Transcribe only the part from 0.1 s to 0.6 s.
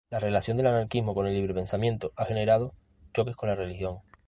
relación